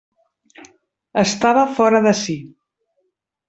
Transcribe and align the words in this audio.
Estava 1.25 1.67
fora 1.77 2.03
de 2.09 2.17
si. 2.25 2.39